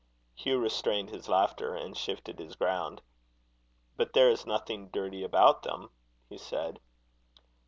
[0.33, 3.03] Hugh restrained his laughter, and shifted his ground.
[3.97, 5.91] "But there is nothing dirty about them,"
[6.27, 6.79] he said.